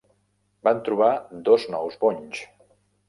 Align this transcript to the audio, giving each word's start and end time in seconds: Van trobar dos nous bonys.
Van 0.67 0.79
trobar 0.87 1.09
dos 1.49 1.67
nous 1.75 1.99
bonys. 2.05 2.41